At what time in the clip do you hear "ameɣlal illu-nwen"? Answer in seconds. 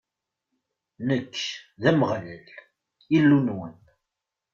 1.89-3.75